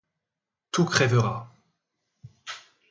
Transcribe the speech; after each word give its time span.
Tout 0.71 0.85
crèvera. 0.85 1.53